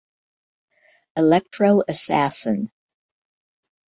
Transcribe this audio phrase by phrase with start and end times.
[1.15, 2.71] Electro Assassin